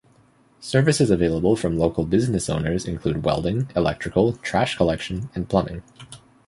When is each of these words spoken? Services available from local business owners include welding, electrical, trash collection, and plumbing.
Services 0.59 1.11
available 1.11 1.55
from 1.55 1.77
local 1.77 2.05
business 2.05 2.49
owners 2.49 2.87
include 2.87 3.23
welding, 3.23 3.69
electrical, 3.75 4.33
trash 4.37 4.75
collection, 4.75 5.29
and 5.35 5.47
plumbing. 5.47 5.83